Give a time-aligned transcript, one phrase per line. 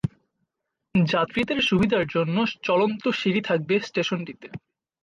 [0.95, 2.35] যাত্রীদের সুবিধার জন্য
[2.63, 4.47] চলন্ত সিঁড়ি থাকবে স্টেশনটিতে।